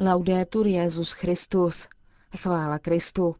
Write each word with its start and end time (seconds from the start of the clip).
Laudetur 0.00 0.66
Jezus 0.66 1.12
Christus. 1.12 1.88
Chvála 2.36 2.78
Kristu. 2.78 3.36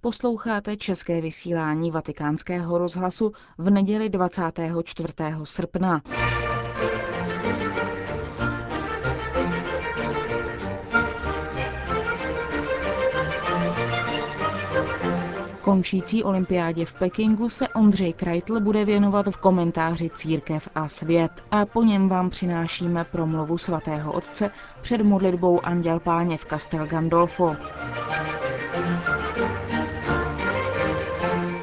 Posloucháte 0.00 0.76
české 0.76 1.20
vysílání 1.20 1.90
Vatikánského 1.90 2.78
rozhlasu 2.78 3.32
v 3.58 3.70
neděli 3.70 4.08
24. 4.08 5.14
srpna. 5.44 6.02
Končící 15.72 16.24
olympiádě 16.24 16.86
v 16.86 16.92
Pekingu 16.92 17.48
se 17.48 17.68
Ondřej 17.68 18.12
Krajtl 18.12 18.60
bude 18.60 18.84
věnovat 18.84 19.26
v 19.30 19.36
komentáři 19.36 20.10
Církev 20.14 20.68
a 20.74 20.88
svět 20.88 21.30
a 21.50 21.66
po 21.66 21.82
něm 21.82 22.08
vám 22.08 22.30
přinášíme 22.30 23.04
promluvu 23.04 23.58
svatého 23.58 24.12
otce 24.12 24.50
před 24.80 25.02
modlitbou 25.02 25.66
Anděl 25.66 26.00
Páně 26.00 26.38
v 26.38 26.44
Castel 26.44 26.86
Gandolfo. 26.86 27.56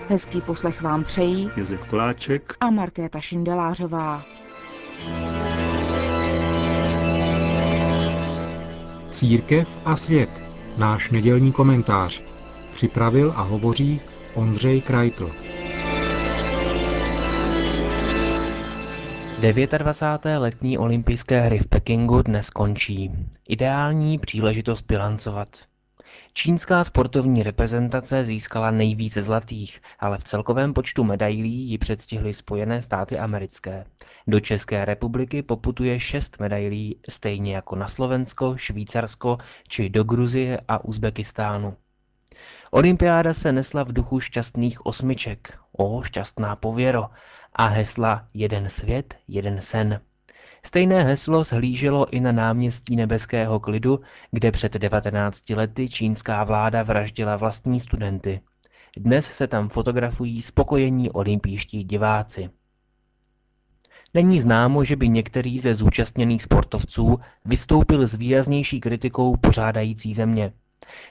Hezký 0.07 0.41
poslech 0.41 0.81
vám 0.81 1.03
přejí 1.03 1.51
Josef 1.55 1.79
Koláček 1.85 2.55
a 2.59 2.69
Markéta 2.69 3.19
Šindelářová. 3.19 4.23
Církev 9.11 9.77
a 9.85 9.95
svět. 9.95 10.41
Náš 10.77 11.11
nedělní 11.11 11.51
komentář. 11.51 12.28
Připravil 12.73 13.33
a 13.35 13.41
hovoří 13.41 14.01
Ondřej 14.35 14.81
Krajtl. 14.81 15.31
29. 19.77 20.39
letní 20.39 20.77
olympijské 20.77 21.41
hry 21.41 21.59
v 21.59 21.67
Pekingu 21.67 22.21
dnes 22.21 22.49
končí. 22.49 23.11
Ideální 23.47 24.19
příležitost 24.19 24.81
bilancovat. 24.81 25.49
Čínská 26.33 26.83
sportovní 26.83 27.43
reprezentace 27.43 28.25
získala 28.25 28.71
nejvíce 28.71 29.21
zlatých, 29.21 29.81
ale 29.99 30.17
v 30.17 30.23
celkovém 30.23 30.73
počtu 30.73 31.03
medailí 31.03 31.69
ji 31.69 31.77
předstihly 31.77 32.33
Spojené 32.33 32.81
státy 32.81 33.17
americké. 33.17 33.85
Do 34.27 34.39
České 34.39 34.85
republiky 34.85 35.43
poputuje 35.43 35.99
šest 35.99 36.39
medailí, 36.39 36.99
stejně 37.09 37.55
jako 37.55 37.75
na 37.75 37.87
Slovensko, 37.87 38.57
Švýcarsko 38.57 39.37
či 39.67 39.89
do 39.89 40.03
Gruzie 40.03 40.59
a 40.67 40.85
Uzbekistánu. 40.85 41.75
Olympiáda 42.71 43.33
se 43.33 43.51
nesla 43.51 43.83
v 43.83 43.93
duchu 43.93 44.19
šťastných 44.19 44.85
osmiček, 44.85 45.59
o 45.77 46.01
šťastná 46.03 46.55
pověro, 46.55 47.09
a 47.53 47.67
hesla 47.67 48.27
Jeden 48.33 48.69
svět, 48.69 49.15
jeden 49.27 49.61
sen. 49.61 50.01
Stejné 50.65 51.03
heslo 51.03 51.43
zhlíželo 51.43 52.09
i 52.09 52.19
na 52.19 52.31
náměstí 52.31 52.95
nebeského 52.95 53.59
klidu, 53.59 53.99
kde 54.31 54.51
před 54.51 54.73
19 54.73 55.49
lety 55.49 55.89
čínská 55.89 56.43
vláda 56.43 56.83
vraždila 56.83 57.35
vlastní 57.35 57.79
studenty. 57.79 58.41
Dnes 58.97 59.25
se 59.25 59.47
tam 59.47 59.69
fotografují 59.69 60.41
spokojení 60.41 61.11
olympijští 61.11 61.83
diváci. 61.83 62.49
Není 64.13 64.39
známo, 64.39 64.83
že 64.83 64.95
by 64.95 65.09
některý 65.09 65.59
ze 65.59 65.75
zúčastněných 65.75 66.43
sportovců 66.43 67.19
vystoupil 67.45 68.07
s 68.07 68.13
výraznější 68.13 68.79
kritikou 68.79 69.37
pořádající 69.37 70.13
země. 70.13 70.53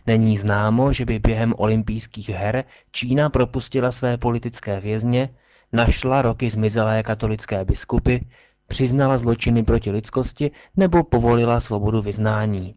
Není 0.06 0.36
známo, 0.36 0.92
že 0.92 1.04
by 1.04 1.18
během 1.18 1.54
olympijských 1.56 2.28
her 2.28 2.64
Čína 2.92 3.30
propustila 3.30 3.92
své 3.92 4.16
politické 4.16 4.80
vězně, 4.80 5.30
našla 5.72 6.22
roky 6.22 6.50
zmizelé 6.50 7.02
katolické 7.02 7.64
biskupy, 7.64 8.18
přiznala 8.66 9.18
zločiny 9.18 9.62
proti 9.62 9.90
lidskosti 9.90 10.50
nebo 10.76 11.04
povolila 11.04 11.60
svobodu 11.60 12.02
vyznání. 12.02 12.74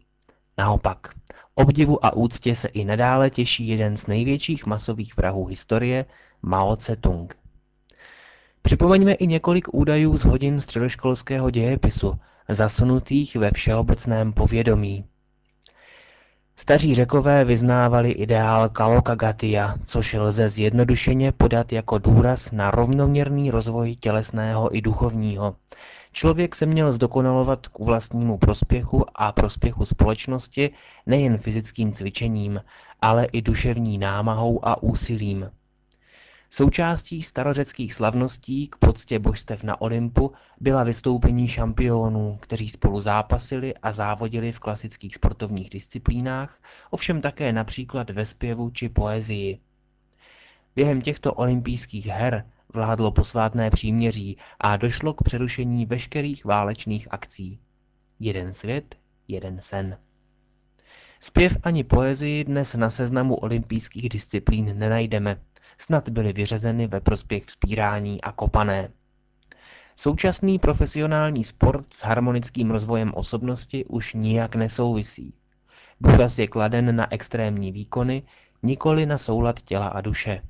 Naopak, 0.58 1.08
obdivu 1.54 2.04
a 2.04 2.12
úctě 2.12 2.54
se 2.54 2.68
i 2.68 2.84
nadále 2.84 3.30
těší 3.30 3.68
jeden 3.68 3.96
z 3.96 4.06
největších 4.06 4.66
masových 4.66 5.16
vrahů 5.16 5.46
historie, 5.46 6.04
Mao 6.42 6.74
Tse-tung. 6.76 7.34
Připomeňme 8.62 9.12
i 9.12 9.26
několik 9.26 9.74
údajů 9.74 10.18
z 10.18 10.24
hodin 10.24 10.60
středoškolského 10.60 11.50
dějepisu, 11.50 12.18
zasunutých 12.48 13.36
ve 13.36 13.50
všeobecném 13.50 14.32
povědomí. 14.32 15.04
Staří 16.56 16.94
řekové 16.94 17.44
vyznávali 17.44 18.10
ideál 18.10 18.68
Kalokagatia, 18.68 19.74
což 19.84 20.12
lze 20.14 20.48
zjednodušeně 20.48 21.32
podat 21.32 21.72
jako 21.72 21.98
důraz 21.98 22.52
na 22.52 22.70
rovnoměrný 22.70 23.50
rozvoj 23.50 23.96
tělesného 23.96 24.76
i 24.76 24.80
duchovního. 24.80 25.56
Člověk 26.12 26.54
se 26.54 26.66
měl 26.66 26.92
zdokonalovat 26.92 27.68
k 27.68 27.78
vlastnímu 27.78 28.38
prospěchu 28.38 29.04
a 29.14 29.32
prospěchu 29.32 29.84
společnosti 29.84 30.70
nejen 31.06 31.38
fyzickým 31.38 31.92
cvičením, 31.92 32.60
ale 33.00 33.24
i 33.24 33.42
duševní 33.42 33.98
námahou 33.98 34.68
a 34.68 34.82
úsilím. 34.82 35.50
Součástí 36.54 37.22
starořeckých 37.22 37.94
slavností 37.94 38.68
k 38.68 38.76
poctě 38.76 39.18
božstev 39.18 39.62
na 39.62 39.80
Olympu 39.80 40.32
byla 40.60 40.84
vystoupení 40.84 41.48
šampionů, 41.48 42.38
kteří 42.40 42.68
spolu 42.68 43.00
zápasili 43.00 43.74
a 43.74 43.92
závodili 43.92 44.52
v 44.52 44.58
klasických 44.58 45.14
sportovních 45.14 45.70
disciplínách, 45.70 46.62
ovšem 46.90 47.20
také 47.20 47.52
například 47.52 48.10
ve 48.10 48.24
zpěvu 48.24 48.70
či 48.70 48.88
poezii. 48.88 49.60
Během 50.76 51.02
těchto 51.02 51.34
olympijských 51.34 52.06
her 52.06 52.46
vládlo 52.74 53.12
posvátné 53.12 53.70
příměří 53.70 54.36
a 54.60 54.76
došlo 54.76 55.14
k 55.14 55.22
přerušení 55.22 55.86
veškerých 55.86 56.44
válečných 56.44 57.08
akcí. 57.10 57.58
Jeden 58.20 58.52
svět, 58.52 58.94
jeden 59.28 59.60
sen. 59.60 59.98
Zpěv 61.20 61.56
ani 61.62 61.84
poezii 61.84 62.44
dnes 62.44 62.74
na 62.74 62.90
seznamu 62.90 63.34
olympijských 63.34 64.08
disciplín 64.08 64.78
nenajdeme, 64.78 65.40
snad 65.78 66.08
byly 66.08 66.32
vyřazeny 66.32 66.86
ve 66.86 67.00
prospěch 67.00 67.44
vzpírání 67.44 68.20
a 68.20 68.32
kopané. 68.32 68.88
Současný 69.96 70.58
profesionální 70.58 71.44
sport 71.44 71.94
s 71.94 72.04
harmonickým 72.04 72.70
rozvojem 72.70 73.12
osobnosti 73.14 73.84
už 73.84 74.14
nijak 74.14 74.54
nesouvisí. 74.54 75.34
Důraz 76.00 76.38
je 76.38 76.46
kladen 76.46 76.96
na 76.96 77.12
extrémní 77.12 77.72
výkony, 77.72 78.22
nikoli 78.62 79.06
na 79.06 79.18
soulad 79.18 79.62
těla 79.62 79.88
a 79.88 80.00
duše. 80.00 80.42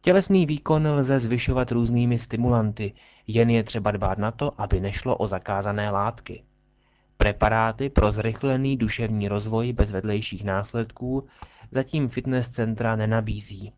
Tělesný 0.00 0.46
výkon 0.46 0.88
lze 0.88 1.18
zvyšovat 1.18 1.72
různými 1.72 2.18
stimulanty, 2.18 2.92
jen 3.26 3.50
je 3.50 3.64
třeba 3.64 3.90
dbát 3.90 4.18
na 4.18 4.30
to, 4.30 4.60
aby 4.60 4.80
nešlo 4.80 5.16
o 5.16 5.26
zakázané 5.26 5.90
látky. 5.90 6.42
Preparáty 7.16 7.90
pro 7.90 8.12
zrychlený 8.12 8.76
duševní 8.76 9.28
rozvoj 9.28 9.72
bez 9.72 9.90
vedlejších 9.92 10.44
následků 10.44 11.28
zatím 11.70 12.08
fitness 12.08 12.48
centra 12.48 12.96
nenabízí. 12.96 13.72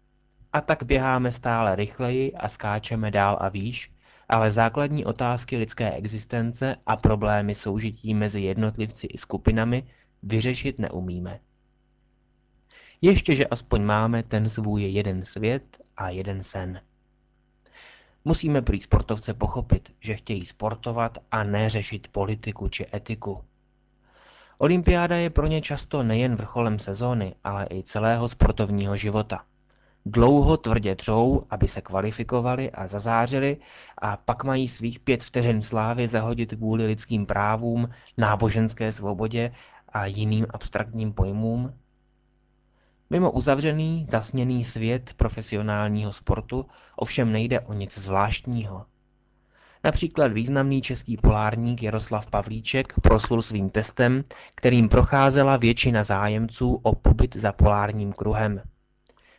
A 0.54 0.60
tak 0.60 0.82
běháme 0.82 1.32
stále 1.32 1.76
rychleji 1.76 2.32
a 2.32 2.48
skáčeme 2.48 3.10
dál 3.10 3.38
a 3.41 3.48
výš, 3.48 3.92
ale 4.28 4.50
základní 4.50 5.04
otázky 5.04 5.56
lidské 5.56 5.92
existence 5.92 6.76
a 6.87 6.97
problémy 6.97 7.54
soužití 7.54 8.15
mezi 8.15 8.41
jednotlivci 8.41 9.06
i 9.06 9.19
skupinami 9.19 9.84
vyřešit 10.22 10.78
neumíme. 10.78 11.41
Ještě, 13.00 13.34
že 13.34 13.47
aspoň 13.47 13.82
máme 13.82 14.22
ten 14.22 14.48
svůj 14.48 14.82
jeden 14.82 15.25
svět 15.25 15.81
a 15.97 16.09
jeden 16.09 16.42
sen. 16.42 16.81
Musíme 18.25 18.62
prý 18.62 18.81
sportovce 18.81 19.34
pochopit, 19.34 19.92
že 20.00 20.15
chtějí 20.15 20.47
sportovat 20.47 21.19
a 21.31 21.44
ne 21.44 21.71
řešit 21.71 22.09
politiku 22.09 22.69
či 22.69 22.86
etiku. 22.94 23.44
Olympiáda 24.59 25.16
je 25.16 25.31
pro 25.31 25.47
ně 25.47 25.60
často 25.60 26.03
nejen 26.03 26.36
vrcholem 26.36 26.78
sezóny, 26.78 27.34
ale 27.44 27.66
i 27.71 27.82
celého 27.82 28.28
sportovního 28.28 28.97
života. 28.97 29.44
Dlouho 30.06 30.56
tvrdě 30.56 30.97
třou, 30.97 31.47
aby 31.50 31.69
se 31.69 31.81
kvalifikovali 31.81 32.70
a 32.70 32.87
zazářili 32.87 33.56
a 33.98 34.16
pak 34.16 34.44
mají 34.44 34.69
svých 34.69 35.00
pět 35.00 35.25
vteřin 35.25 35.62
slávy 35.62 36.09
zahodit 36.09 36.54
kvůli 36.54 36.87
lidským 36.87 37.26
právům, 37.26 37.88
náboženské 38.19 38.92
svobodě 38.92 39.53
a 39.88 40.06
jiným 40.06 40.47
abstraktním 40.50 41.12
pojmům. 41.12 41.74
Mimo 43.10 43.30
uzavřený, 43.30 44.06
zasněný 44.09 44.65
svět 44.65 45.15
profesionálního 45.16 46.12
sportu 46.12 46.66
ovšem 46.97 47.33
nejde 47.33 47.60
o 47.60 47.72
nic 47.72 47.98
zvláštního. 47.98 48.86
Například 49.84 50.33
významný 50.33 50.83
český 50.83 51.16
polárník 51.16 51.83
Jaroslav 51.83 52.30
Pavlíček 52.30 53.01
proslul 53.01 53.42
svým 53.42 53.71
testem, 53.71 54.24
kterým 54.54 54.89
procházela 54.89 55.56
většina 55.56 56.04
zájemců 56.04 56.80
o 56.83 56.95
pobyt 56.95 57.36
za 57.36 57.53
polárním 57.53 58.12
kruhem. 58.12 58.60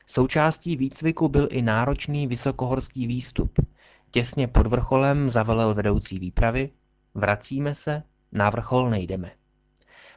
Součástí 0.08 0.76
výcviku 0.76 1.28
byl 1.28 1.48
i 1.52 1.62
náročný 1.62 2.28
vysokohorský 2.28 3.08
výstup. 3.08 3.60
Těsně 4.12 4.48
pod 4.48 4.68
vrcholem 4.68 5.30
zavelel 5.30 5.74
vedoucí 5.74 6.20
výpravy, 6.20 6.70
vracíme 7.14 7.76
se, 7.76 8.04
na 8.32 8.50
vrchol 8.50 8.90
nejdeme. 8.90 9.32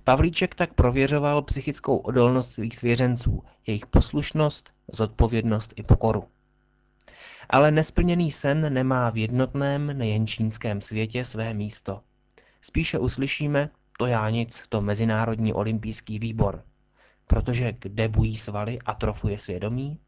Pavlíček 0.04 0.54
tak 0.54 0.74
prověřoval 0.74 1.42
psychickou 1.42 1.96
odolnost 1.96 2.52
svých 2.52 2.76
svěřenců, 2.76 3.42
jejich 3.66 3.86
poslušnost, 3.86 4.74
zodpovědnost 4.92 5.72
i 5.76 5.82
pokoru. 5.82 6.24
Ale 7.50 7.70
nesplněný 7.70 8.30
sen 8.30 8.74
nemá 8.74 9.10
v 9.10 9.16
jednotném, 9.16 9.98
nejen 9.98 10.26
čínském 10.26 10.80
světě 10.80 11.24
své 11.24 11.54
místo. 11.54 12.00
Spíše 12.62 12.98
uslyšíme, 12.98 13.70
To 13.98 14.06
já 14.06 14.30
nic, 14.30 14.64
to 14.68 14.80
Mezinárodní 14.80 15.52
olympijský 15.52 16.18
výbor. 16.18 16.62
Protože 17.28 17.72
kde 17.72 18.08
bují 18.08 18.36
svaly, 18.36 18.78
atrofuje 18.78 19.38
svědomí? 19.38 20.00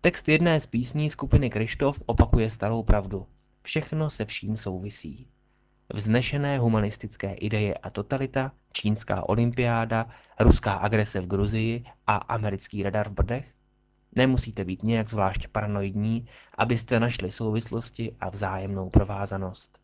Text 0.00 0.28
jedné 0.28 0.60
z 0.60 0.66
písní 0.66 1.10
skupiny 1.10 1.50
Krištof 1.50 2.02
opakuje 2.06 2.50
starou 2.50 2.82
pravdu. 2.82 3.26
Všechno 3.62 4.10
se 4.10 4.24
vším 4.24 4.56
souvisí. 4.56 5.28
Vznešené 5.94 6.58
humanistické 6.58 7.34
ideje 7.34 7.74
a 7.74 7.90
totalita, 7.90 8.52
čínská 8.72 9.28
olympiáda, 9.28 10.06
ruská 10.40 10.72
agrese 10.74 11.20
v 11.20 11.26
Gruzii 11.26 11.84
a 12.06 12.16
americký 12.16 12.82
radar 12.82 13.08
v 13.08 13.12
Brdech? 13.12 13.54
Nemusíte 14.14 14.64
být 14.64 14.82
nějak 14.82 15.08
zvlášť 15.08 15.48
paranoidní, 15.48 16.26
abyste 16.58 17.00
našli 17.00 17.30
souvislosti 17.30 18.16
a 18.20 18.28
vzájemnou 18.28 18.90
provázanost. 18.90 19.78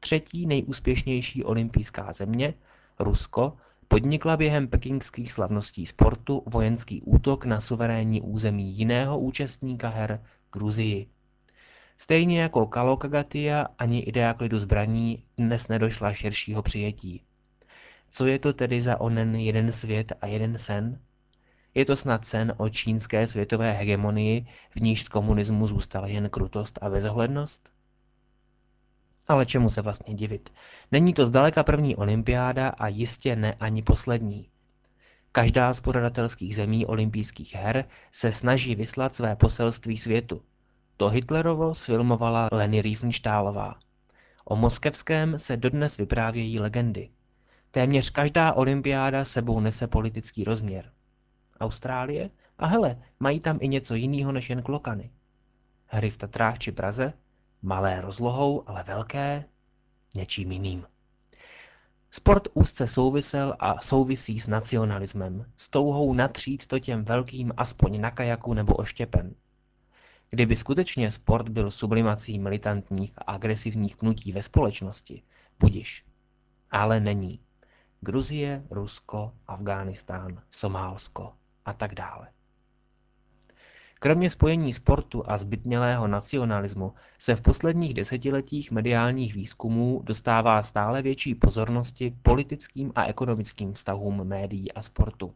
Třetí 0.00 0.46
nejúspěšnější 0.46 1.44
olympijská 1.44 2.12
země, 2.12 2.54
Rusko, 2.98 3.56
podnikla 3.88 4.36
během 4.36 4.68
pekingských 4.68 5.32
slavností 5.32 5.86
sportu 5.86 6.42
vojenský 6.46 7.02
útok 7.02 7.44
na 7.44 7.60
suverénní 7.60 8.20
území 8.20 8.78
jiného 8.78 9.18
účastníka 9.18 9.88
her, 9.88 10.22
Gruzii. 10.52 11.08
Stejně 11.96 12.42
jako 12.42 12.66
Kalokagatia 12.66 13.66
ani 13.78 14.00
idea 14.00 14.34
klidu 14.34 14.58
zbraní 14.58 15.24
dnes 15.38 15.68
nedošla 15.68 16.12
širšího 16.12 16.62
přijetí. 16.62 17.22
Co 18.10 18.26
je 18.26 18.38
to 18.38 18.52
tedy 18.52 18.80
za 18.80 19.00
onen 19.00 19.34
jeden 19.34 19.72
svět 19.72 20.12
a 20.20 20.26
jeden 20.26 20.58
sen? 20.58 21.00
Je 21.74 21.84
to 21.84 21.96
snad 21.96 22.24
sen 22.24 22.54
o 22.56 22.68
čínské 22.68 23.26
světové 23.26 23.72
hegemonii, 23.72 24.46
v 24.70 24.80
níž 24.80 25.04
z 25.04 25.08
komunismu 25.08 25.66
zůstala 25.66 26.06
jen 26.06 26.28
krutost 26.30 26.78
a 26.82 26.90
bezohlednost? 26.90 27.77
Ale 29.28 29.46
čemu 29.46 29.70
se 29.70 29.82
vlastně 29.82 30.14
divit? 30.14 30.50
Není 30.92 31.14
to 31.14 31.26
zdaleka 31.26 31.62
první 31.62 31.96
olympiáda 31.96 32.68
a 32.68 32.88
jistě 32.88 33.36
ne 33.36 33.54
ani 33.60 33.82
poslední. 33.82 34.48
Každá 35.32 35.74
z 35.74 35.80
pořadatelských 35.80 36.56
zemí 36.56 36.86
olympijských 36.86 37.54
her 37.54 37.84
se 38.12 38.32
snaží 38.32 38.74
vyslat 38.74 39.14
své 39.14 39.36
poselství 39.36 39.96
světu. 39.96 40.42
To 40.96 41.08
Hitlerovo 41.08 41.74
sfilmovala 41.74 42.48
Leni 42.52 42.82
Riefenstahlová. 42.82 43.78
O 44.44 44.56
moskevském 44.56 45.38
se 45.38 45.56
dodnes 45.56 45.96
vyprávějí 45.96 46.60
legendy. 46.60 47.10
Téměř 47.70 48.10
každá 48.10 48.52
olympiáda 48.52 49.24
sebou 49.24 49.60
nese 49.60 49.86
politický 49.86 50.44
rozměr. 50.44 50.92
Austrálie? 51.60 52.30
A 52.58 52.66
hele, 52.66 53.02
mají 53.20 53.40
tam 53.40 53.58
i 53.60 53.68
něco 53.68 53.94
jiného 53.94 54.32
než 54.32 54.50
jen 54.50 54.62
klokany. 54.62 55.10
Hry 55.86 56.10
v 56.10 56.16
Tatrách 56.16 56.58
či 56.58 56.72
Praze? 56.72 57.12
Malé 57.62 58.00
rozlohou, 58.00 58.68
ale 58.68 58.82
velké 58.82 59.44
něčím 60.16 60.52
jiným. 60.52 60.86
Sport 62.10 62.48
úzce 62.54 62.86
souvisel 62.86 63.56
a 63.58 63.80
souvisí 63.80 64.40
s 64.40 64.46
nacionalismem, 64.46 65.52
s 65.56 65.68
touhou 65.68 66.14
natřít 66.14 66.66
to 66.66 66.78
těm 66.78 67.04
velkým 67.04 67.52
aspoň 67.56 68.00
na 68.00 68.10
kajaku 68.10 68.54
nebo 68.54 68.74
oštěpen. 68.74 69.34
Kdyby 70.30 70.56
skutečně 70.56 71.10
sport 71.10 71.48
byl 71.48 71.70
sublimací 71.70 72.38
militantních 72.38 73.12
a 73.18 73.32
agresivních 73.32 73.96
pnutí 73.96 74.32
ve 74.32 74.42
společnosti, 74.42 75.22
budiš. 75.60 76.04
Ale 76.70 77.00
není. 77.00 77.40
Gruzie, 78.00 78.64
Rusko, 78.70 79.32
Afghánistán, 79.46 80.42
Somálsko 80.50 81.32
a 81.64 81.72
tak 81.72 81.94
dále. 81.94 82.28
Kromě 84.00 84.30
spojení 84.30 84.72
sportu 84.72 85.30
a 85.30 85.38
zbytnělého 85.38 86.06
nacionalismu 86.06 86.92
se 87.18 87.36
v 87.36 87.40
posledních 87.42 87.94
desetiletích 87.94 88.70
mediálních 88.70 89.34
výzkumů 89.34 90.00
dostává 90.04 90.62
stále 90.62 91.02
větší 91.02 91.34
pozornosti 91.34 92.14
politickým 92.22 92.92
a 92.94 93.04
ekonomickým 93.04 93.72
vztahům 93.72 94.24
médií 94.24 94.72
a 94.72 94.82
sportu. 94.82 95.34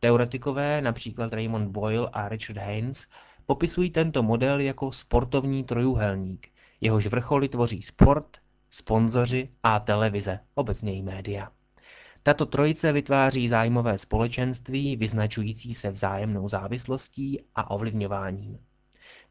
Teoretikové, 0.00 0.80
například 0.80 1.32
Raymond 1.32 1.70
Boyle 1.70 2.08
a 2.12 2.28
Richard 2.28 2.58
Haynes, 2.58 3.06
popisují 3.46 3.90
tento 3.90 4.22
model 4.22 4.60
jako 4.60 4.92
sportovní 4.92 5.64
trojuhelník, 5.64 6.48
jehož 6.80 7.06
vrcholy 7.06 7.48
tvoří 7.48 7.82
sport, 7.82 8.36
sponzoři 8.70 9.48
a 9.62 9.80
televize, 9.80 10.38
obecněji 10.54 11.02
média. 11.02 11.50
Tato 12.24 12.46
trojice 12.46 12.92
vytváří 12.92 13.48
zájmové 13.48 13.98
společenství 13.98 14.96
vyznačující 14.96 15.74
se 15.74 15.90
vzájemnou 15.90 16.48
závislostí 16.48 17.40
a 17.54 17.70
ovlivňováním. 17.70 18.58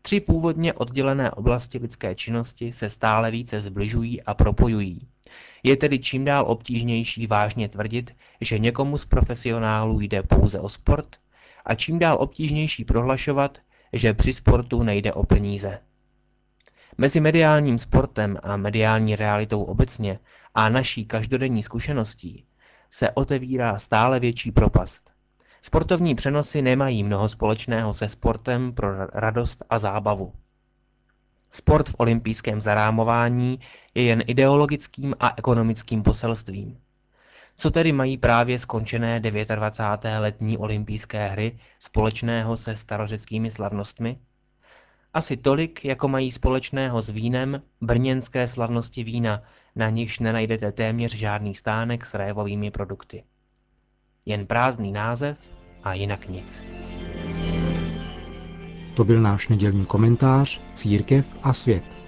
Tři 0.01 0.19
původně 0.19 0.73
oddělené 0.73 1.31
oblasti 1.31 1.77
lidské 1.77 2.15
činnosti 2.15 2.71
se 2.71 2.89
stále 2.89 3.31
více 3.31 3.61
zbližují 3.61 4.23
a 4.23 4.33
propojují. 4.33 5.07
Je 5.63 5.77
tedy 5.77 5.99
čím 5.99 6.25
dál 6.25 6.45
obtížnější 6.47 7.27
vážně 7.27 7.69
tvrdit, 7.69 8.15
že 8.41 8.59
někomu 8.59 8.97
z 8.97 9.05
profesionálů 9.05 9.99
jde 9.99 10.23
pouze 10.23 10.59
o 10.59 10.69
sport 10.69 11.15
a 11.65 11.75
čím 11.75 11.99
dál 11.99 12.17
obtížnější 12.19 12.85
prohlašovat, 12.85 13.57
že 13.93 14.13
při 14.13 14.33
sportu 14.33 14.83
nejde 14.83 15.13
o 15.13 15.23
peníze. 15.23 15.79
Mezi 16.97 17.19
mediálním 17.19 17.79
sportem 17.79 18.37
a 18.43 18.57
mediální 18.57 19.15
realitou 19.15 19.63
obecně 19.63 20.19
a 20.55 20.69
naší 20.69 21.05
každodenní 21.05 21.63
zkušeností 21.63 22.45
se 22.91 23.11
otevírá 23.11 23.79
stále 23.79 24.19
větší 24.19 24.51
propast. 24.51 25.11
Sportovní 25.61 26.15
přenosy 26.15 26.61
nemají 26.61 27.03
mnoho 27.03 27.29
společného 27.29 27.93
se 27.93 28.09
sportem 28.09 28.73
pro 28.73 29.05
radost 29.05 29.63
a 29.69 29.79
zábavu. 29.79 30.33
Sport 31.51 31.89
v 31.89 31.95
olympijském 31.97 32.61
zarámování 32.61 33.59
je 33.95 34.03
jen 34.03 34.23
ideologickým 34.27 35.15
a 35.19 35.33
ekonomickým 35.37 36.03
poselstvím. 36.03 36.77
Co 37.57 37.71
tedy 37.71 37.91
mají 37.91 38.17
právě 38.17 38.59
skončené 38.59 39.19
29. 39.19 40.19
letní 40.19 40.57
olympijské 40.57 41.27
hry 41.27 41.59
společného 41.79 42.57
se 42.57 42.75
starořeckými 42.75 43.51
slavnostmi? 43.51 44.17
Asi 45.13 45.37
tolik, 45.37 45.85
jako 45.85 46.07
mají 46.07 46.31
společného 46.31 47.01
s 47.01 47.09
vínem 47.09 47.61
brněnské 47.81 48.47
slavnosti 48.47 49.03
vína, 49.03 49.41
na 49.75 49.89
nichž 49.89 50.19
nenajdete 50.19 50.71
téměř 50.71 51.15
žádný 51.15 51.55
stánek 51.55 52.05
s 52.05 52.13
révovými 52.13 52.71
produkty. 52.71 53.23
Jen 54.25 54.45
prázdný 54.47 54.91
název 54.91 55.37
a 55.83 55.93
jinak 55.93 56.27
nic. 56.27 56.63
To 58.95 59.03
byl 59.03 59.21
náš 59.21 59.47
nedělní 59.47 59.85
komentář 59.85 60.61
Církev 60.75 61.37
a 61.43 61.53
svět. 61.53 62.00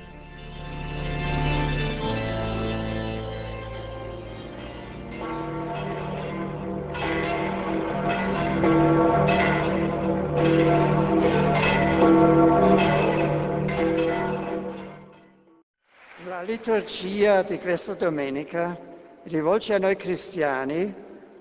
Liturgia 16.94 17.42
di 17.42 17.58
questa 17.58 17.96
domenica 17.96 18.78
rivolge 19.24 19.74
a 19.74 19.80
noi 19.80 19.96
cristiani, 19.96 20.94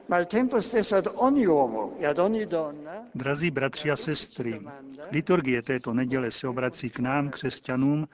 ma 0.06 0.16
al 0.16 0.26
tempo 0.26 0.60
stesso 0.60 0.96
ad 0.96 1.10
ogni 1.14 1.44
uomo 1.44 1.94
e 1.98 2.06
ad 2.06 2.18
ogni 2.18 2.46
donna. 2.46 3.06
Drazí 3.12 3.50
bratři 3.50 3.90
a 3.90 3.96
sestry, 3.96 4.60
liturgie 5.10 5.62
této 5.62 5.92
neděle 5.92 6.30
se 6.30 6.48
obrací 6.48 6.90
k 6.90 6.98
nám, 7.00 7.30
křesťanům, 7.30 8.08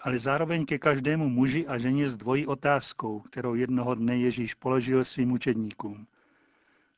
ale 0.00 0.18
zároveň 0.18 0.66
ke 0.66 0.78
každému 0.78 1.28
muži 1.28 1.66
a 1.66 1.78
ženě 1.78 2.08
s 2.08 2.16
dvojí 2.16 2.46
otázkou, 2.46 3.20
kterou 3.20 3.54
jednoho 3.54 3.94
dne 3.94 4.16
Ježíš 4.16 4.54
položil 4.54 5.04
svým 5.04 5.32
učedníkům. 5.32 6.06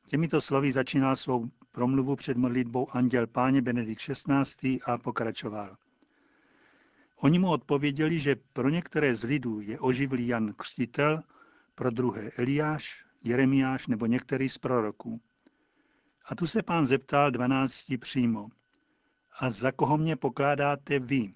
Těmito 0.05 0.41
slovy 0.41 0.71
začínal 0.71 1.15
svou 1.15 1.47
promluvu 1.71 2.15
před 2.15 2.37
modlitbou 2.37 2.87
Anděl 2.91 3.27
Páně 3.27 3.61
Benedikt 3.61 4.01
XVI. 4.01 4.79
a 4.85 4.97
pokračoval. 4.97 5.77
Oni 7.19 7.39
mu 7.39 7.49
odpověděli, 7.49 8.19
že 8.19 8.35
pro 8.53 8.69
některé 8.69 9.15
z 9.15 9.23
lidů 9.23 9.59
je 9.61 9.79
oživlý 9.79 10.27
Jan 10.27 10.53
Křtitel, 10.53 11.23
pro 11.75 11.91
druhé 11.91 12.31
Eliáš, 12.37 13.05
Jeremiáš 13.23 13.87
nebo 13.87 14.05
některý 14.05 14.49
z 14.49 14.57
proroků. 14.57 15.21
A 16.25 16.35
tu 16.35 16.47
se 16.47 16.63
pán 16.63 16.85
zeptal 16.85 17.31
dvanácti 17.31 17.97
přímo. 17.97 18.49
A 19.39 19.49
za 19.49 19.71
koho 19.71 19.97
mě 19.97 20.15
pokládáte 20.15 20.99
vy? 20.99 21.33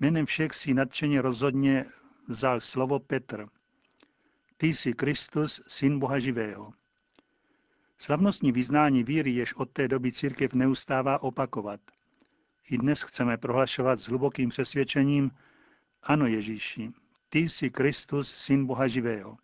Jménem 0.00 0.26
všech 0.26 0.54
si 0.54 0.74
nadšeně 0.74 1.22
rozhodně 1.22 1.84
vzal 2.28 2.60
slovo 2.60 2.98
Petr. 2.98 3.46
Ty 4.56 4.66
jsi 4.66 4.92
Kristus, 4.92 5.60
syn 5.66 5.98
Boha 5.98 6.18
živého. 6.18 6.72
Slavnostní 7.98 8.52
vyznání 8.52 9.04
víry, 9.04 9.30
jež 9.30 9.54
od 9.54 9.70
té 9.70 9.88
doby 9.88 10.12
církev 10.12 10.54
neustává 10.54 11.22
opakovat– 11.22 11.80
i 12.70 12.78
dnes 12.78 13.02
chceme 13.02 13.36
prohlašovat 13.36 13.98
s 13.98 14.08
hlubokým 14.08 14.48
přesvědčením, 14.48 15.30
ano 16.02 16.26
Ježíši, 16.26 16.92
ty 17.28 17.38
jsi 17.38 17.70
Kristus, 17.70 18.34
syn 18.34 18.66
Boha 18.66 18.88
živého. 18.88 19.36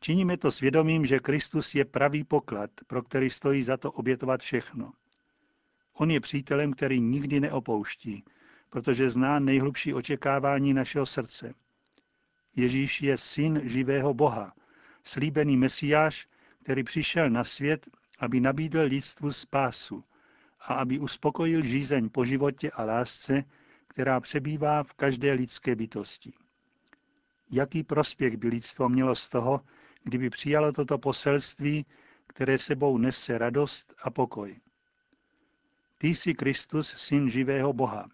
Činíme 0.00 0.36
to 0.36 0.50
svědomím, 0.50 1.06
že 1.06 1.20
Kristus 1.20 1.74
je 1.74 1.84
pravý 1.84 2.24
poklad, 2.24 2.70
pro 2.86 3.02
který 3.02 3.30
stojí 3.30 3.62
za 3.62 3.76
to 3.76 3.92
obětovat 3.92 4.40
všechno. 4.40 4.92
On 5.92 6.10
je 6.10 6.20
přítelem, 6.20 6.72
který 6.72 7.00
nikdy 7.00 7.40
neopouští, 7.40 8.24
protože 8.70 9.10
zná 9.10 9.38
nejhlubší 9.38 9.94
očekávání 9.94 10.74
našeho 10.74 11.06
srdce. 11.06 11.54
Ježíš 12.56 13.02
je 13.02 13.18
syn 13.18 13.60
živého 13.64 14.14
Boha, 14.14 14.52
slíbený 15.02 15.56
Mesiáš, 15.56 16.28
který 16.62 16.82
přišel 16.82 17.30
na 17.30 17.44
svět, 17.44 17.88
aby 18.18 18.40
nabídl 18.40 18.80
lidstvu 18.80 19.32
spásu 19.32 20.04
a 20.66 20.74
aby 20.74 20.98
uspokojil 20.98 21.64
žízeň 21.64 22.08
po 22.08 22.24
životě 22.24 22.70
a 22.70 22.84
lásce, 22.84 23.44
která 23.86 24.20
přebývá 24.20 24.82
v 24.82 24.94
každé 24.94 25.32
lidské 25.32 25.76
bytosti. 25.76 26.32
Jaký 27.50 27.82
prospěch 27.82 28.36
by 28.36 28.48
lidstvo 28.48 28.88
mělo 28.88 29.14
z 29.14 29.28
toho, 29.28 29.60
kdyby 30.02 30.30
přijalo 30.30 30.72
toto 30.72 30.98
poselství, 30.98 31.86
které 32.26 32.58
sebou 32.58 32.98
nese 32.98 33.38
radost 33.38 33.94
a 34.02 34.10
pokoj. 34.10 34.60
Ty 35.98 36.08
jsi 36.08 36.34
Kristus, 36.34 36.88
syn 36.96 37.30
živého 37.30 37.72
Boha. 37.72 38.08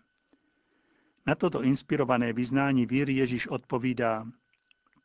Na 1.27 1.35
toto 1.35 1.63
inspirované 1.63 2.33
vyznání 2.33 2.87
víry 2.87 3.13
Ježíš 3.13 3.47
odpovídá, 3.47 4.27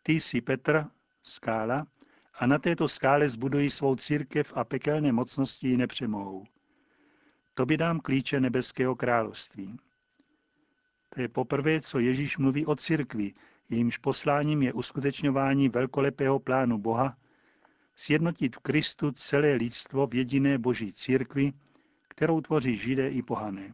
ty 0.03 0.13
jsi 0.13 0.41
Petr, 0.41 0.85
skála, 1.23 1.87
a 2.39 2.45
na 2.45 2.59
této 2.59 2.87
skále 2.87 3.29
zbudují 3.29 3.69
svou 3.69 3.95
církev 3.95 4.53
a 4.55 4.63
pekelné 4.63 5.11
mocnosti 5.11 5.67
ji 5.67 5.77
nepřemohou. 5.77 6.45
Tobě 7.57 7.77
dám 7.77 7.99
klíče 7.99 8.39
nebeského 8.39 8.95
království. 8.95 9.79
To 11.09 11.21
je 11.21 11.27
poprvé, 11.27 11.81
co 11.81 11.99
Ježíš 11.99 12.37
mluví 12.37 12.65
o 12.65 12.75
církvi, 12.75 13.33
jejímž 13.69 13.97
posláním 13.97 14.61
je 14.61 14.73
uskutečňování 14.73 15.69
velkolepého 15.69 16.39
plánu 16.39 16.77
Boha, 16.77 17.17
sjednotit 17.95 18.55
v 18.55 18.59
Kristu 18.59 19.11
celé 19.11 19.53
lidstvo 19.53 20.07
v 20.07 20.15
jediné 20.15 20.57
boží 20.57 20.93
církvi, 20.93 21.53
kterou 22.07 22.41
tvoří 22.41 22.77
židé 22.77 23.09
i 23.09 23.21
pohané. 23.21 23.73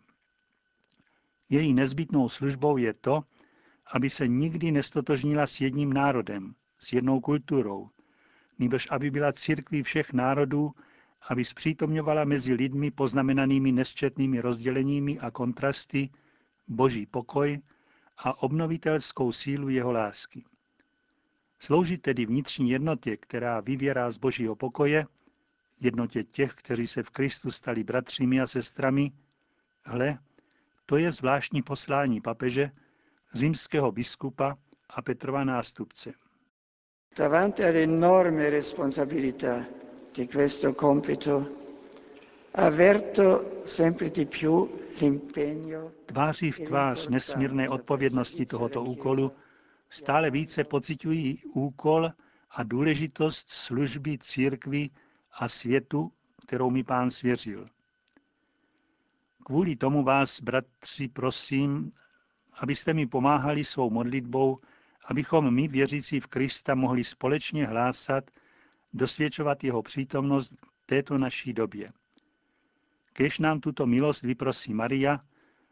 Její 1.50 1.74
nezbytnou 1.74 2.30
službou 2.30 2.78
je 2.78 2.94
to, 2.94 3.24
aby 3.94 4.10
se 4.10 4.28
nikdy 4.28 4.72
nestotožnila 4.72 5.48
s 5.48 5.62
jedním 5.62 5.94
národem, 5.94 6.56
s 6.78 6.94
jednou 6.94 7.20
kulturou, 7.20 7.90
nebož 8.60 8.88
aby 8.92 9.12
byla 9.12 9.34
církví 9.34 9.84
všech 9.84 10.14
národů, 10.14 10.72
aby 11.30 11.46
zpřítomňovala 11.46 12.24
mezi 12.24 12.54
lidmi 12.54 12.92
poznamenanými 12.92 13.72
nesčetnými 13.72 14.42
rozděleními 14.42 15.20
a 15.20 15.32
kontrasty 15.32 16.10
boží 16.68 17.06
pokoj 17.06 17.60
a 18.18 18.44
obnovitelskou 18.44 19.32
sílu 19.32 19.70
jeho 19.70 19.92
lásky. 19.92 20.44
Sloužit 21.60 22.02
tedy 22.02 22.26
vnitřní 22.26 22.70
jednotě, 22.70 23.18
která 23.18 23.60
vyvěrá 23.60 24.12
z 24.12 24.18
božího 24.18 24.56
pokoje, 24.56 25.06
jednotě 25.82 26.24
těch, 26.24 26.54
kteří 26.54 26.88
se 26.88 27.04
v 27.04 27.10
Kristu 27.10 27.52
stali 27.52 27.84
bratřími 27.84 28.42
a 28.42 28.48
sestrami, 28.48 29.12
hle, 29.84 30.18
to 30.86 30.98
je 30.98 31.12
zvláštní 31.12 31.62
poslání 31.62 32.22
papeže, 32.22 32.72
římského 33.34 33.92
biskupa 33.92 34.58
a 34.90 35.02
Petrova 35.02 35.44
nástupce. 35.44 36.14
Davanti 37.18 37.64
all'enorme 37.64 38.50
responsabilità 38.50 39.66
di 40.14 40.28
questo 40.28 40.74
compito, 40.74 41.50
avverto 42.52 43.62
sempre 43.66 44.10
di 44.10 44.26
più 44.26 44.70
l'impegno 45.00 45.92
Tváří 46.06 46.52
v 46.52 46.60
tvář 46.60 47.08
nesmírné 47.08 47.70
odpovědnosti 47.70 48.46
tohoto 48.46 48.84
úkolu 48.84 49.32
stále 49.90 50.32
více 50.32 50.64
pociťují 50.64 51.38
úkol 51.54 52.12
a 52.52 52.64
důležitost 52.64 53.50
služby 53.50 54.18
církvy 54.18 54.90
a 55.34 55.48
světu, 55.48 56.12
kterou 56.46 56.70
mi 56.70 56.84
pán 56.84 57.10
svěřil. 57.10 57.66
Kvůli 59.46 59.76
tomu 59.76 60.04
vás, 60.04 60.42
bratři, 60.42 61.08
prosím, 61.08 61.92
abyste 62.60 62.94
mi 62.94 63.08
pomáhali 63.08 63.66
svou 63.66 63.90
modlitbou, 63.90 64.58
abychom 65.06 65.54
my, 65.54 65.68
věřící 65.68 66.20
v 66.20 66.28
Krista, 66.28 66.76
mohli 66.76 67.04
společně 67.04 67.66
hlásat, 67.66 68.32
dosvědčovat 68.94 69.64
jeho 69.64 69.82
přítomnost 69.82 70.54
v 70.84 70.86
této 70.86 71.18
naší 71.18 71.54
době. 71.54 71.90
Kež 73.14 73.40
nám 73.40 73.60
tuto 73.60 73.86
milost 73.86 74.24
vyprosí 74.24 74.74
Maria, 74.74 75.20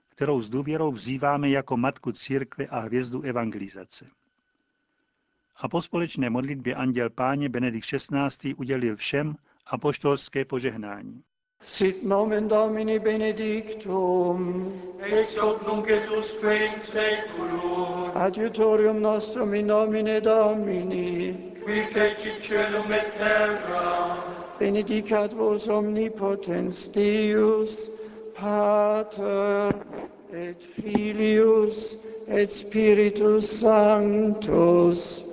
kterou 0.09 0.41
s 0.41 0.49
důvěrou 0.49 0.91
vzýváme 0.91 1.49
jako 1.49 1.77
matku 1.77 2.11
církve 2.11 2.67
a 2.67 2.79
hvězdu 2.79 3.21
evangelizace. 3.21 4.05
A 5.55 5.67
po 5.67 5.81
společné 5.81 6.29
modlitbě 6.29 6.75
Anděl 6.75 7.09
Páně 7.09 7.49
Benedikt 7.49 7.85
XVI. 7.85 8.53
udělil 8.53 8.95
všem 8.95 9.35
apoštolské 9.65 10.45
požehnání. 10.45 11.23
Sit 11.61 12.03
nomen 12.03 12.47
Domini 12.47 12.99
benedictum, 12.99 14.73
ex 14.99 15.37
hoc 15.37 15.61
nunc 15.67 15.87
et 15.89 16.09
usque 16.09 16.65
in 16.65 16.79
seculum, 16.79 18.11
adiutorium 18.15 19.01
nostrum 19.01 19.53
in 19.53 19.67
nomine 19.67 20.21
Domini, 20.21 21.50
qui 21.65 21.81
fecit 21.93 22.41
celum 22.41 22.91
et 22.91 23.11
terra, 23.17 24.17
benedicat 24.59 25.33
vos 25.33 25.69
omnipotens 25.69 26.87
Deus, 26.91 27.89
Pater 28.35 29.69
et 30.33 30.55
Filius 30.61 31.97
et 32.27 32.47
Spiritus 32.47 33.45
Sanctus. 33.59 35.23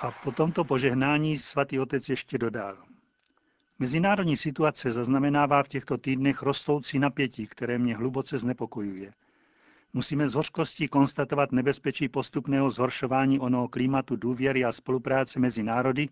A 0.00 0.10
po 0.24 0.32
tomto 0.32 0.64
požehnání 0.64 1.38
svatý 1.38 1.80
otec 1.80 2.08
ještě 2.08 2.38
dodal. 2.38 2.95
Mezinárodní 3.78 4.36
situace 4.36 4.92
zaznamenává 4.92 5.62
v 5.62 5.68
těchto 5.68 5.98
týdnech 5.98 6.42
rostoucí 6.42 6.98
napětí, 6.98 7.46
které 7.46 7.78
mě 7.78 7.96
hluboce 7.96 8.38
znepokojuje. 8.38 9.12
Musíme 9.92 10.28
z 10.28 10.34
hořkostí 10.34 10.88
konstatovat 10.88 11.52
nebezpečí 11.52 12.08
postupného 12.08 12.70
zhoršování 12.70 13.40
onoho 13.40 13.68
klimatu 13.68 14.16
důvěry 14.16 14.64
a 14.64 14.72
spolupráce 14.72 15.40
mezi 15.40 15.62
národy, 15.62 16.08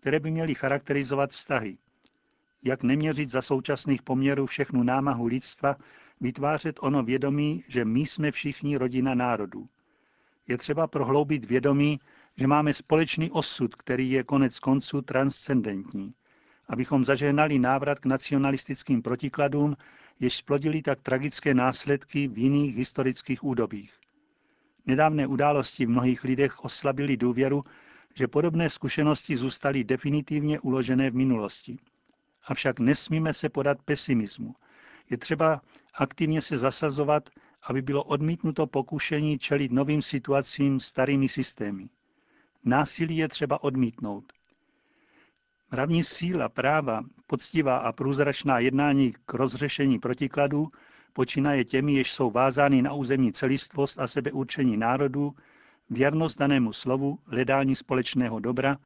které 0.00 0.20
by 0.20 0.30
měly 0.30 0.54
charakterizovat 0.54 1.30
vztahy. 1.30 1.78
Jak 2.62 2.82
neměřit 2.82 3.28
za 3.28 3.42
současných 3.42 4.02
poměrů 4.02 4.46
všechnu 4.46 4.82
námahu 4.82 5.26
lidstva 5.26 5.76
vytvářet 6.20 6.78
ono 6.82 7.02
vědomí, 7.02 7.64
že 7.68 7.84
my 7.84 8.00
jsme 8.00 8.30
všichni 8.30 8.76
rodina 8.76 9.14
národů. 9.14 9.66
Je 10.48 10.58
třeba 10.58 10.86
prohloubit 10.86 11.44
vědomí, 11.44 11.98
že 12.36 12.46
máme 12.46 12.74
společný 12.74 13.30
osud, 13.30 13.74
který 13.74 14.10
je 14.10 14.24
konec 14.24 14.58
konců 14.58 15.02
transcendentní, 15.02 16.14
abychom 16.68 17.04
zažehnali 17.04 17.58
návrat 17.58 17.98
k 17.98 18.06
nacionalistickým 18.06 19.02
protikladům, 19.02 19.76
jež 20.20 20.36
splodili 20.36 20.82
tak 20.82 21.00
tragické 21.00 21.54
následky 21.54 22.28
v 22.28 22.38
jiných 22.38 22.76
historických 22.76 23.44
údobích. 23.44 23.94
Nedávné 24.86 25.26
události 25.26 25.86
v 25.86 25.88
mnohých 25.88 26.24
lidech 26.24 26.64
oslabily 26.64 27.16
důvěru, 27.16 27.62
že 28.14 28.28
podobné 28.28 28.70
zkušenosti 28.70 29.36
zůstaly 29.36 29.84
definitivně 29.84 30.60
uložené 30.60 31.10
v 31.10 31.14
minulosti. 31.14 31.78
Avšak 32.46 32.80
nesmíme 32.80 33.34
se 33.34 33.48
podat 33.48 33.82
pesimismu. 33.82 34.54
Je 35.10 35.18
třeba 35.18 35.62
aktivně 35.94 36.42
se 36.42 36.58
zasazovat, 36.58 37.30
aby 37.62 37.82
bylo 37.82 38.04
odmítnuto 38.04 38.66
pokušení 38.66 39.38
čelit 39.38 39.72
novým 39.72 40.02
situacím 40.02 40.80
starými 40.80 41.28
systémy. 41.28 41.88
Násilí 42.64 43.16
je 43.16 43.28
třeba 43.28 43.62
odmítnout. 43.62 44.32
Mravní 45.70 46.04
síla 46.04 46.48
práva, 46.48 47.04
poctivá 47.26 47.76
a 47.76 47.92
průzračná 47.92 48.58
jednání 48.58 49.14
k 49.26 49.34
rozřešení 49.34 49.98
protikladů 49.98 50.68
počínaje 51.12 51.64
těmi, 51.64 51.92
jež 51.92 52.12
jsou 52.12 52.30
vázány 52.30 52.82
na 52.82 52.92
územní 52.92 53.32
celistvost 53.32 53.98
a 53.98 54.08
sebeurčení 54.08 54.76
národů, 54.76 55.34
věrnost 55.90 56.38
danému 56.38 56.72
slovu, 56.72 57.18
hledání 57.24 57.76
společného 57.76 58.40
dobra. 58.40 58.76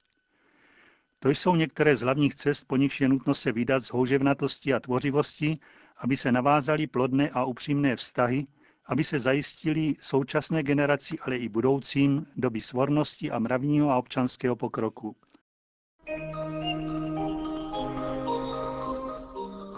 To 1.18 1.28
jsou 1.28 1.56
některé 1.56 1.96
z 1.96 2.00
hlavních 2.00 2.34
cest, 2.34 2.64
po 2.64 2.76
nichž 2.76 3.00
je 3.00 3.08
nutno 3.08 3.34
se 3.34 3.52
vydat 3.52 3.80
z 3.80 3.90
houževnatosti 3.90 4.74
a 4.74 4.80
tvořivosti, 4.80 5.58
aby 5.96 6.16
se 6.16 6.32
navázaly 6.32 6.86
plodné 6.86 7.30
a 7.30 7.44
upřímné 7.44 7.96
vztahy, 7.96 8.46
aby 8.86 9.04
se 9.04 9.18
zajistili 9.18 9.94
současné 10.00 10.62
generaci, 10.62 11.18
ale 11.18 11.36
i 11.36 11.48
budoucím 11.48 12.26
doby 12.36 12.60
svornosti 12.60 13.30
a 13.30 13.38
mravního 13.38 13.90
a 13.90 13.96
občanského 13.96 14.56
pokroku. 14.56 15.16